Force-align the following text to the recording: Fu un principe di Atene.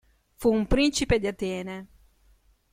Fu 0.33 0.49
un 0.51 0.65
principe 0.65 1.19
di 1.19 1.27
Atene. 1.27 1.87